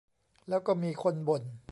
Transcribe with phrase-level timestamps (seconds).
[0.49, 1.43] แล้วก็มีคนบ่น